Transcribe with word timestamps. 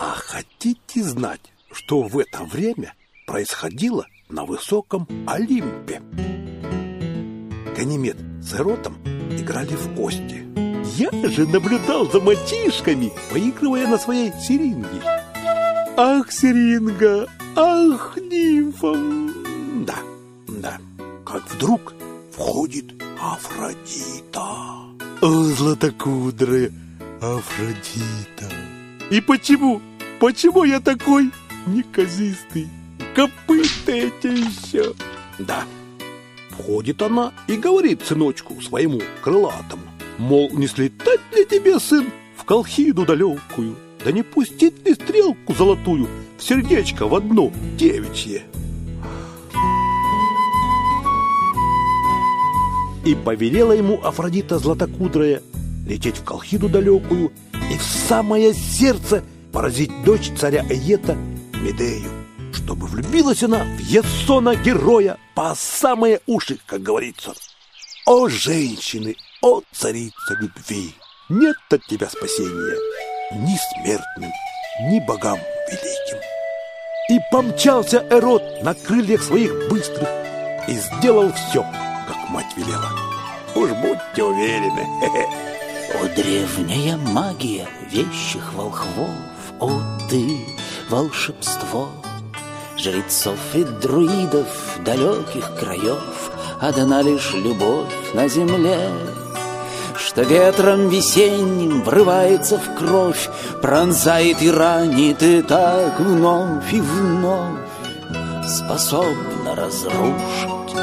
А 0.00 0.14
хотите 0.14 1.02
знать, 1.02 1.40
что 1.70 2.02
в 2.02 2.18
это 2.18 2.44
время 2.44 2.94
происходило 3.26 4.06
на 4.28 4.44
высоком 4.44 5.06
Олимпе? 5.26 6.02
Ганимед 7.76 8.16
с 8.42 8.54
Эротом 8.54 8.96
играли 9.30 9.74
в 9.74 9.94
кости. 9.96 10.46
Я 10.96 11.10
же 11.28 11.46
наблюдал 11.46 12.10
за 12.10 12.20
мальчишками, 12.20 13.12
поигрывая 13.30 13.86
на 13.86 13.98
своей 13.98 14.32
сиринге. 14.32 15.02
Ах, 15.96 16.30
сиринга, 16.30 17.28
ах, 17.56 18.16
нимфа! 18.16 18.92
Да, 19.86 19.98
да, 20.48 20.78
как 21.24 21.50
вдруг 21.50 21.94
входит 22.32 22.92
Афродита. 23.20 24.42
О, 25.20 25.28
златокудрая 25.44 26.72
Афродита. 27.22 28.52
И 29.08 29.20
почему, 29.20 29.80
почему 30.18 30.64
я 30.64 30.80
такой 30.80 31.30
неказистый? 31.68 32.68
Копыта 33.14 33.92
эти 33.92 34.26
еще. 34.26 34.92
Да, 35.38 35.62
входит 36.50 37.00
она 37.00 37.32
и 37.46 37.56
говорит 37.56 38.02
сыночку 38.04 38.60
своему 38.60 39.00
крылатому, 39.22 39.84
мол, 40.18 40.50
не 40.50 40.66
слетать 40.66 41.20
ли 41.32 41.44
тебе, 41.44 41.78
сын, 41.78 42.08
в 42.36 42.42
колхиду 42.42 43.06
далекую, 43.06 43.76
да 44.04 44.10
не 44.10 44.24
пустить 44.24 44.84
ли 44.84 44.94
стрелку 44.94 45.54
золотую 45.54 46.08
в 46.38 46.42
сердечко 46.42 47.06
в 47.06 47.14
одно 47.14 47.52
девичье? 47.78 48.42
И 53.04 53.14
повелела 53.14 53.70
ему 53.70 54.00
Афродита 54.02 54.58
Златокудрая 54.58 55.40
лететь 55.86 56.18
в 56.18 56.24
Колхиду 56.24 56.68
далекую 56.68 57.32
и 57.70 57.76
в 57.76 57.82
самое 57.82 58.54
сердце 58.54 59.22
поразить 59.52 59.90
дочь 60.04 60.30
царя 60.36 60.64
Эета 60.68 61.16
Медею, 61.54 62.10
чтобы 62.52 62.86
влюбилась 62.86 63.42
она 63.42 63.64
в 63.64 63.80
Есона 63.80 64.54
героя 64.56 65.18
по 65.34 65.54
самые 65.56 66.20
уши, 66.26 66.58
как 66.66 66.82
говорится. 66.82 67.34
О, 68.06 68.28
женщины, 68.28 69.16
о, 69.42 69.62
царица 69.72 70.34
любви, 70.40 70.94
нет 71.28 71.56
от 71.70 71.86
тебя 71.86 72.08
спасения 72.08 72.78
ни 73.34 73.56
смертным, 73.56 74.32
ни 74.82 75.00
богам 75.00 75.38
великим. 75.68 76.18
И 77.10 77.18
помчался 77.30 78.06
Эрот 78.10 78.62
на 78.62 78.74
крыльях 78.74 79.22
своих 79.22 79.68
быстрых 79.68 80.08
и 80.68 80.74
сделал 80.74 81.32
все, 81.32 81.62
как 82.06 82.28
мать 82.30 82.54
велела. 82.56 82.90
Уж 83.54 83.70
будьте 83.70 84.22
уверены. 84.22 84.86
О, 85.90 86.08
древняя 86.14 86.96
магия 86.96 87.66
вещих 87.90 88.52
волхвов, 88.54 89.10
О, 89.58 89.70
ты, 90.08 90.38
волшебство, 90.88 91.88
Жрецов 92.76 93.38
и 93.54 93.64
друидов 93.64 94.46
далеких 94.84 95.54
краев 95.58 96.30
Одна 96.60 97.02
лишь 97.02 97.34
любовь 97.34 97.92
на 98.14 98.28
земле, 98.28 98.90
Что 99.96 100.22
ветром 100.22 100.88
весенним 100.88 101.82
врывается 101.82 102.58
в 102.58 102.78
кровь, 102.78 103.28
Пронзает 103.60 104.40
и 104.40 104.50
ранит, 104.50 105.22
и 105.22 105.42
так 105.42 105.98
вновь 105.98 106.72
и 106.72 106.80
вновь 106.80 107.58
Способна 108.46 109.56
разрушить 109.56 110.76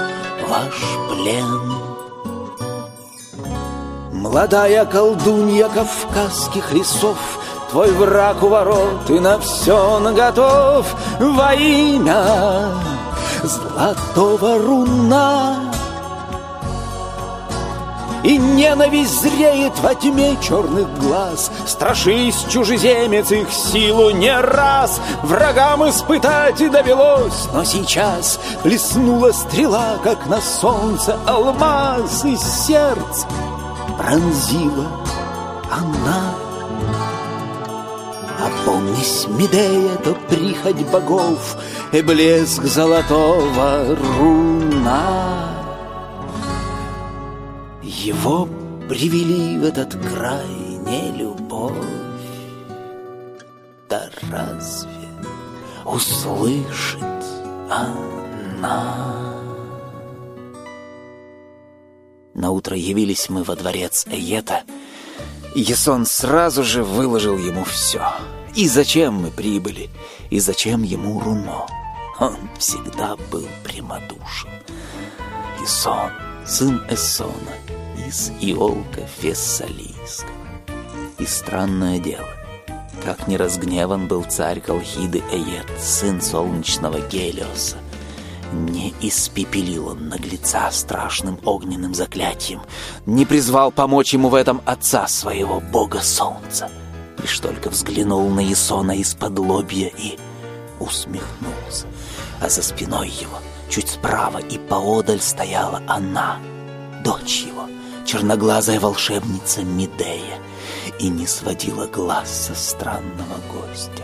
ваш 0.50 0.74
плен. 1.10 1.79
Молодая 4.20 4.86
колдунья 4.86 5.70
кавказских 5.70 6.74
лесов 6.74 7.18
Твой 7.72 7.92
враг 7.92 8.44
у 8.44 8.50
ворот 8.50 9.10
и 9.10 9.20
на 9.20 9.40
все 9.40 10.00
наготов 10.00 10.94
Во 11.20 11.54
имя 11.54 12.70
золотого 13.44 14.58
руна. 14.60 15.72
И 18.24 18.38
ненависть 18.38 19.22
зреет 19.22 19.80
во 19.80 19.96
тьме 19.96 20.36
черных 20.42 20.88
глаз. 21.00 21.50
Страшись, 21.66 22.46
чужеземец, 22.50 23.32
их 23.32 23.50
силу 23.50 24.10
не 24.10 24.38
раз. 24.38 25.00
Врагам 25.24 25.90
испытать 25.90 26.60
и 26.60 26.68
довелось. 26.68 27.48
Но 27.54 27.64
сейчас 27.64 28.40
блеснула 28.64 29.32
стрела, 29.32 29.98
как 30.04 30.28
на 30.28 30.42
солнце 30.42 31.18
алмаз 31.26 32.26
И 32.26 32.36
сердце 32.36 33.26
пронзила 34.00 34.88
она. 35.70 36.34
Опомнись, 38.40 39.28
Медея, 39.28 39.98
то 39.98 40.16
прихоть 40.30 40.90
богов 40.90 41.58
И 41.92 42.02
блеск 42.02 42.64
золотого 42.64 43.98
руна. 44.18 45.50
Его 47.84 48.48
привели 48.88 49.60
в 49.60 49.66
этот 49.66 49.94
край 49.94 50.48
не 50.86 51.12
любовь, 51.18 51.74
Да 53.90 54.10
разве 54.32 54.90
услышит 55.86 57.04
она? 57.70 59.29
На 62.40 62.52
утро 62.52 62.78
явились 62.78 63.28
мы 63.28 63.44
во 63.44 63.58
дворец 63.58 64.06
Эета. 64.10 64.64
Есон 65.56 66.06
сразу 66.06 66.64
же 66.64 66.86
выложил 66.86 67.38
ему 67.38 67.66
все. 67.66 68.02
И 68.56 68.66
зачем 68.70 69.16
мы 69.16 69.30
прибыли, 69.30 69.90
и 70.30 70.40
зачем 70.40 70.84
ему 70.84 71.20
руно. 71.20 71.66
Он 72.18 72.38
всегда 72.58 73.18
был 73.30 73.46
прямодушен. 73.66 74.50
Исон, 75.62 76.12
сын 76.46 76.82
Эссона, 76.90 77.56
из 78.08 78.32
Иолка 78.40 79.06
Фессалийского. 79.20 80.32
И 81.18 81.26
странное 81.26 82.00
дело, 82.00 82.30
как 83.04 83.28
не 83.28 83.36
разгневан 83.36 84.08
был 84.08 84.24
царь 84.24 84.62
Колхиды 84.62 85.22
Эет, 85.30 85.68
сын 85.78 86.22
солнечного 86.22 87.02
Гелиоса, 87.02 87.76
не 88.52 88.94
испепелил 89.02 89.90
он 89.90 90.10
наглеца 90.10 90.70
страшным 90.72 91.40
огненным 91.44 91.94
заклятием, 91.94 92.62
не 93.06 93.26
призвал 93.26 93.72
помочь 93.72 94.14
ему 94.14 94.30
в 94.30 94.36
этом 94.36 94.62
отца 94.66 95.08
своего, 95.08 95.60
бога 95.60 96.02
солнца. 96.02 96.70
Лишь 97.22 97.40
только 97.40 97.70
взглянул 97.70 98.30
на 98.30 98.52
Исона 98.52 98.98
из-под 99.00 99.38
лобья 99.40 99.92
и 99.98 100.18
усмехнулся. 100.80 101.86
А 102.42 102.50
за 102.50 102.64
спиной 102.64 103.10
его, 103.10 103.38
чуть 103.70 103.90
справа 103.90 104.40
и 104.40 104.58
поодаль, 104.58 105.20
стояла 105.20 105.82
она, 105.88 106.38
дочь 107.04 107.42
его, 107.42 107.68
черноглазая 108.06 108.80
волшебница 108.80 109.64
Медея, 109.64 110.40
и 111.00 111.10
не 111.10 111.28
сводила 111.28 111.86
глаз 111.88 112.48
со 112.48 112.56
странного 112.56 113.36
гостя. 113.52 114.04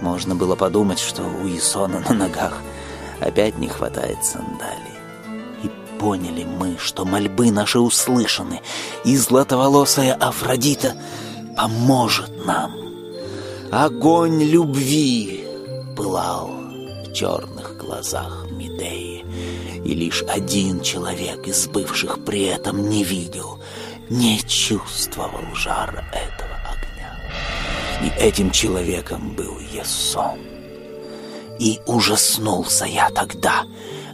Можно 0.00 0.34
было 0.34 0.56
подумать, 0.56 0.98
что 0.98 1.22
у 1.22 1.48
Исона 1.48 2.00
на 2.00 2.14
ногах– 2.14 2.54
опять 3.20 3.58
не 3.58 3.68
хватает 3.68 4.24
сандалий. 4.24 4.96
И 5.62 5.70
поняли 5.98 6.44
мы, 6.44 6.76
что 6.78 7.04
мольбы 7.04 7.50
наши 7.50 7.78
услышаны, 7.78 8.60
и 9.04 9.16
златоволосая 9.16 10.14
Афродита 10.14 10.96
поможет 11.56 12.44
нам. 12.44 12.74
Огонь 13.72 14.42
любви 14.42 15.44
пылал 15.96 16.48
в 16.48 17.12
черных 17.12 17.76
глазах 17.76 18.46
Медеи, 18.50 19.24
и 19.84 19.94
лишь 19.94 20.22
один 20.28 20.80
человек 20.80 21.46
из 21.46 21.66
бывших 21.66 22.24
при 22.24 22.44
этом 22.44 22.88
не 22.88 23.02
видел, 23.02 23.60
не 24.08 24.38
чувствовал 24.40 25.54
жара 25.54 26.04
этого 26.12 26.56
огня. 26.70 27.18
И 28.02 28.20
этим 28.20 28.50
человеком 28.50 29.34
был 29.34 29.58
Есон. 29.58 30.38
И 31.58 31.80
ужаснулся 31.86 32.84
я 32.84 33.08
тогда, 33.10 33.64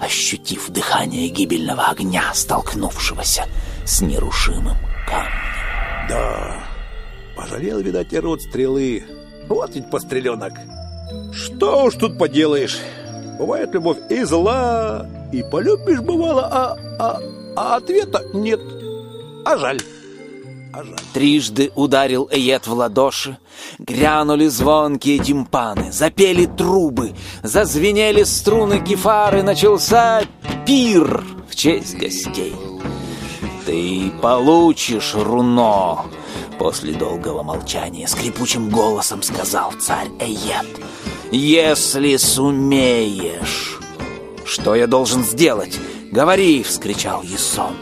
ощутив 0.01 0.71
дыхание 0.71 1.29
гибельного 1.29 1.87
огня, 1.87 2.25
столкнувшегося 2.35 3.47
с 3.85 4.01
нерушимым 4.01 4.77
камнем. 5.07 6.09
Да, 6.09 6.65
пожалел, 7.37 7.81
видать, 7.81 8.13
и 8.13 8.19
рот 8.19 8.43
стрелы. 8.43 9.05
Вот 9.49 9.75
ведь 9.75 9.91
постреленок. 9.91 10.53
Что 11.33 11.85
уж 11.85 11.95
тут 11.95 12.19
поделаешь. 12.19 12.79
Бывает 13.39 13.73
любовь 13.73 13.99
и 14.09 14.23
зла, 14.25 15.07
и 15.33 15.43
полюбишь 15.43 16.01
бывало, 16.01 16.47
а, 16.47 16.79
а, 16.99 17.21
а 17.57 17.77
ответа 17.77 18.23
нет. 18.35 18.61
А 19.45 19.57
жаль. 19.57 19.81
Трижды 21.13 21.71
ударил 21.75 22.29
Эет 22.31 22.67
в 22.67 22.73
ладоши, 22.73 23.37
грянули 23.79 24.47
звонкие 24.49 25.19
тимпаны, 25.19 25.93
запели 25.93 26.47
трубы, 26.47 27.15
зазвенели 27.43 28.23
струны 28.23 28.81
кефары, 28.81 29.43
начался 29.43 30.23
пир 30.67 31.25
в 31.49 31.55
честь 31.55 31.97
гостей. 31.97 32.55
Ты 33.67 34.11
получишь 34.21 35.15
руно!» 35.15 36.07
После 36.59 36.95
долгого 36.95 37.43
молчания 37.43 38.07
скрипучим 38.07 38.69
голосом 38.69 39.23
сказал 39.23 39.73
царь 39.73 40.09
Эйет. 40.21 40.67
«Если 41.31 42.17
сумеешь!» 42.17 43.79
«Что 44.45 44.75
я 44.75 44.87
должен 44.87 45.25
сделать?» 45.25 45.79
«Говори!»— 46.11 46.63
вскричал 46.65 47.23
Есон. 47.23 47.75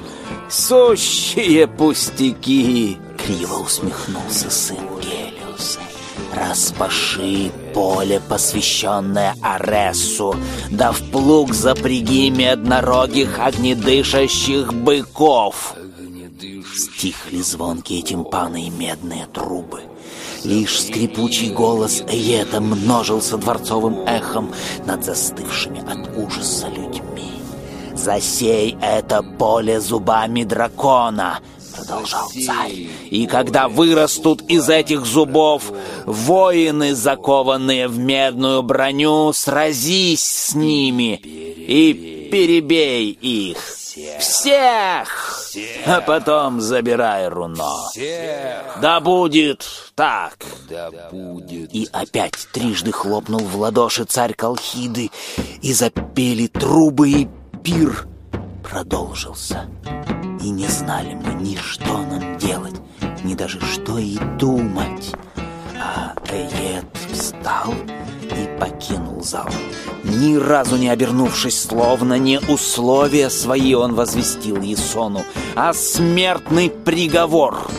«Сущие 0.50 1.69
пустяки!»— 1.69 2.99
криво 3.19 3.61
усмехнулся 3.61 4.50
сын 4.50 4.79
Гелиуса. 5.00 5.79
«Распаши 6.35 7.52
поле, 7.73 8.20
посвященное 8.29 9.37
Аресу, 9.43 10.35
да 10.69 10.91
в 10.91 11.00
плуг 11.12 11.55
запряги 11.55 12.31
меднорогих 12.31 13.38
огнедышащих 13.38 14.75
быков!» 14.75 15.75
Стихли 16.75 17.43
звонкие 17.43 18.02
тимпаны 18.02 18.67
и 18.67 18.70
медные 18.70 19.26
трубы. 19.32 19.82
Лишь 20.43 20.81
скрипучий 20.81 21.50
голос 21.50 22.02
Эйета 22.08 22.61
множился 22.61 23.37
дворцовым 23.37 24.00
эхом 24.00 24.52
над 24.85 25.05
застывшими 25.05 25.81
от 25.81 26.17
ужаса 26.17 26.67
людьми. 26.69 27.09
«Засей 28.00 28.79
это 28.81 29.23
поле 29.23 29.79
зубами 29.79 30.43
дракона!» 30.44 31.41
Продолжал 31.76 32.31
царь. 32.31 32.88
«И 33.11 33.26
когда 33.26 33.69
вырастут 33.69 34.41
из 34.49 34.70
этих 34.70 35.05
зубов 35.05 35.70
воины, 36.06 36.94
закованные 36.94 37.88
в 37.88 37.99
медную 37.99 38.62
броню, 38.62 39.35
сразись 39.35 40.23
с 40.23 40.55
ними 40.55 41.17
и 41.17 42.29
перебей 42.32 43.11
их!» 43.11 43.58
Всех! 44.19 45.50
А 45.85 46.00
потом 46.00 46.61
забирай 46.61 47.29
руно. 47.29 47.75
Да 48.81 49.00
будет 49.00 49.67
так. 49.94 50.37
Да 50.69 50.91
будет. 51.11 51.75
И 51.75 51.88
опять 51.93 52.49
трижды 52.52 52.93
хлопнул 52.93 53.41
в 53.41 53.56
ладоши 53.56 54.05
царь 54.05 54.35
Колхиды, 54.35 55.11
и 55.61 55.73
запели 55.73 56.47
трубы, 56.47 57.11
и 57.11 57.29
пир 57.62 58.06
продолжился. 58.62 59.68
И 60.42 60.50
не 60.50 60.66
знали 60.68 61.14
мы 61.14 61.34
ни 61.34 61.56
что 61.56 61.98
нам 61.98 62.38
делать, 62.38 62.80
ни 63.24 63.34
даже 63.34 63.60
что 63.60 63.98
и 63.98 64.16
думать. 64.38 65.12
А 65.76 66.14
Эйет 66.30 66.86
встал 67.12 67.74
и 68.22 68.58
покинул 68.58 69.22
зал. 69.22 69.48
Ни 70.04 70.36
разу 70.36 70.76
не 70.76 70.88
обернувшись, 70.88 71.62
словно 71.62 72.18
не 72.18 72.38
условия 72.40 73.28
свои 73.28 73.74
он 73.74 73.94
возвестил 73.94 74.60
Есону, 74.60 75.22
а 75.54 75.72
смертный 75.74 76.70
приговор. 76.70 77.70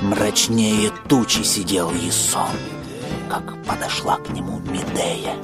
Мрачнее 0.00 0.90
тучи 1.08 1.42
сидел 1.42 1.90
Есон, 1.90 2.48
как 3.28 3.62
подошла 3.64 4.16
к 4.16 4.30
нему 4.30 4.58
Медея, 4.60 5.34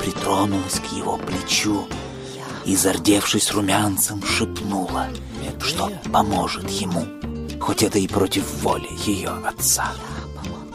притронулась 0.00 0.80
к 0.80 0.92
его 0.92 1.18
плечу 1.18 1.86
и, 2.68 2.76
зардевшись 2.76 3.50
румянцем, 3.52 4.22
шепнула, 4.22 5.08
что 5.60 5.90
поможет 6.12 6.70
ему, 6.70 7.02
хоть 7.58 7.82
это 7.82 7.98
и 7.98 8.06
против 8.06 8.44
воли 8.62 8.88
ее 9.06 9.30
отца. 9.44 9.90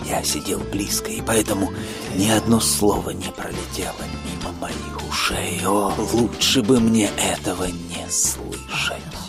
Я 0.09 0.23
сидел 0.23 0.59
близко, 0.59 1.11
и 1.11 1.21
поэтому 1.21 1.71
ни 2.15 2.29
одно 2.29 2.59
слово 2.59 3.11
не 3.11 3.31
пролетело 3.31 4.03
мимо 4.25 4.51
моих 4.59 5.09
ушей. 5.09 5.61
О, 5.65 5.93
лучше 6.13 6.63
бы 6.63 6.79
мне 6.79 7.09
этого 7.17 7.65
не 7.65 8.09
слышать. 8.09 9.22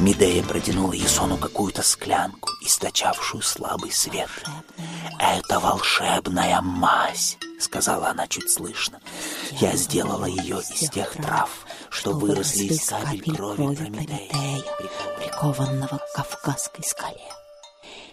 Медея 0.00 0.44
протянула 0.44 0.92
Есону 0.92 1.36
какую-то 1.38 1.82
склянку, 1.82 2.48
источавшую 2.62 3.42
слабый 3.42 3.90
свет. 3.90 4.28
«Это 5.18 5.58
волшебная 5.58 6.60
мазь»,— 6.60 7.36
сказала 7.60 8.10
она 8.10 8.28
чуть 8.28 8.48
слышно. 8.48 9.00
«Я 9.52 9.74
сделала 9.74 10.26
ее 10.26 10.60
из 10.60 10.88
тех 10.90 11.12
трав, 11.14 11.50
что 11.90 12.12
выросли 12.12 12.64
из 12.64 12.88
капель 12.88 13.34
крови 13.34 13.74
Прометея, 13.74 14.62
прикованного 15.18 15.98
к 15.98 16.12
Кавказской 16.14 16.84
скале. 16.84 17.32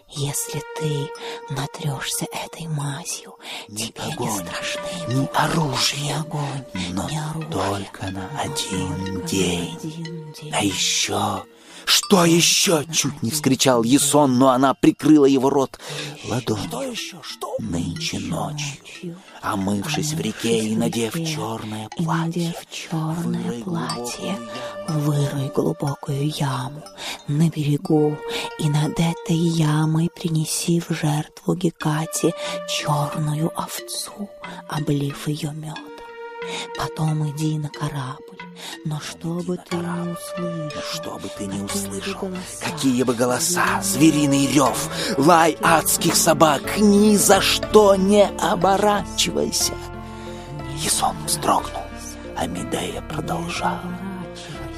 Если 0.09 0.63
ты 0.79 1.09
натрешься 1.53 2.25
этой 2.31 2.67
мазью, 2.67 3.35
ни 3.67 3.87
тебе 3.87 4.01
огонь, 4.13 4.29
не 4.29 4.37
страшны 4.39 5.13
ни 5.13 5.29
оружие, 5.35 6.03
ни 6.03 6.11
огонь, 6.11 6.65
но 6.93 7.09
ни 7.09 7.17
оружие, 7.17 7.51
только 7.51 8.11
на 8.11 8.29
один 8.39 9.15
только 9.17 9.27
день. 9.27 9.71
на 9.71 9.77
один 9.77 10.33
день. 10.33 10.53
А 10.53 10.63
еще... 10.63 11.43
Что 11.85 12.25
еще? 12.25 12.85
Чуть 12.91 13.23
не 13.23 13.31
вскричал 13.31 13.83
Есон, 13.83 14.37
но 14.37 14.49
она 14.49 14.73
прикрыла 14.73 15.25
его 15.25 15.49
рот 15.49 15.79
ладонью. 16.27 16.67
Что 16.67 16.81
еще? 16.83 17.17
Что? 17.21 17.55
Нынче 17.59 18.19
ночью, 18.19 19.17
омывшись 19.41 20.13
в 20.13 20.19
реке 20.19 20.65
и 20.65 20.75
надев 20.75 21.13
черное 21.13 21.87
платье, 21.95 22.53
черное 22.69 23.63
платье, 23.63 24.37
вырой 24.89 25.49
глубокую 25.55 26.27
яму 26.29 26.83
на 27.27 27.49
берегу, 27.49 28.17
и 28.59 28.69
над 28.69 28.99
этой 28.99 29.37
ямой 29.37 30.09
принеси 30.13 30.81
в 30.81 30.91
жертву 30.91 31.55
Гекате 31.55 32.33
черную 32.67 33.51
овцу, 33.57 34.29
облив 34.67 35.27
ее 35.27 35.51
медом. 35.53 35.94
Потом 36.77 37.29
иди 37.29 37.57
на 37.57 37.69
корабль, 37.69 38.37
но 38.85 38.99
чтобы 38.99 39.57
ты 39.57 39.75
не 39.75 40.11
услышал, 40.11 40.81
Что 40.93 41.17
бы 41.17 41.29
ты 41.37 41.45
бы 41.45 41.63
услышал, 41.63 42.19
голоса, 42.21 42.63
какие 42.63 43.03
бы 43.03 43.13
голоса, 43.13 43.81
звериный 43.81 44.47
рев, 44.47 44.89
лай 45.17 45.57
адских 45.61 46.15
собак, 46.15 46.77
ни 46.77 47.15
за 47.15 47.41
что 47.41 47.95
не 47.95 48.27
оборачивайся. 48.39 49.73
Есон 50.77 51.15
вздрогнул, 51.25 51.83
а 52.37 52.45
Медея 52.47 53.01
продолжала. 53.01 53.81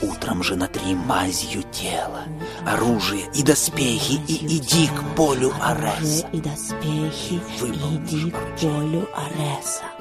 Утром 0.01 0.43
же 0.43 0.55
натри 0.55 0.93
мазью 0.93 1.63
тело, 1.71 2.21
оружие 2.67 3.25
и 3.33 3.41
доспехи, 3.41 4.21
и 4.27 4.57
иди 4.57 4.87
к 4.87 5.15
полю 5.15 5.51
Арес. 5.59 6.23
оружие 6.23 6.29
и 6.33 6.39
доспехи, 6.39 7.41
иди 7.59 8.29
к 8.29 8.61
полю 8.61 9.09
Ареса. 9.15 9.96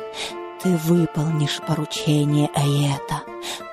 Ты 0.67 0.77
выполнишь 0.79 1.61
поручение 1.65 2.49
Аэта. 2.53 3.23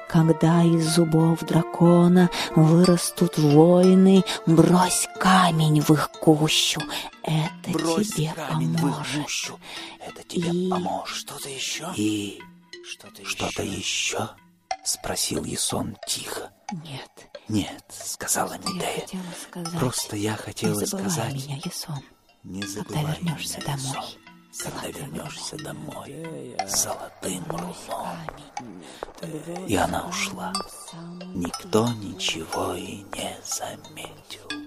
Когда 0.08 0.62
из 0.64 0.88
зубов 0.94 1.40
дракона 1.42 2.30
вырастут 2.56 3.40
воины, 3.40 4.24
брось 4.46 5.08
камень 5.20 5.82
в 5.82 5.90
их 5.90 6.12
кущу. 6.12 6.80
Это 7.24 7.72
Брось 7.72 8.12
тебе 8.12 8.32
камень 8.36 8.78
в 8.78 8.88
их 8.88 8.96
поможет. 8.98 9.54
Это 10.00 10.24
тебе 10.24 10.50
И- 10.52 10.70
поможет. 10.70 11.16
Что-то 11.18 11.50
еще? 11.50 11.92
И 11.96 12.40
что-то 13.28 13.64
еще? 13.64 14.30
Спросил 14.86 15.44
Есон 15.46 15.98
тихо. 16.08 16.52
Нет, 16.72 17.10
Нет, 17.48 17.84
сказала 17.92 18.54
я 18.54 18.58
Медея. 18.72 19.02
хотела 19.02 19.24
сказать. 19.50 19.80
Просто 19.80 20.16
я 20.16 20.36
хотела 20.36 20.80
не 20.80 20.86
забывай 20.86 21.10
сказать, 21.10 21.34
меня, 21.34 21.60
Ясон. 21.66 22.02
не 22.44 22.62
Когда 22.62 22.82
забывай 22.84 23.16
вернешься 23.16 23.58
меня, 23.62 23.66
домой. 23.78 23.98
Есон. 23.98 24.20
Когда 24.60 24.88
вернешься 24.88 25.58
домой 25.58 26.56
золотым 26.68 27.44
камень. 27.88 29.68
И 29.68 29.76
она 29.76 30.08
ушла. 30.08 30.54
Никто 31.34 31.88
ничего 31.94 32.74
и 32.74 32.98
не 33.16 33.38
заметил. 33.44 34.63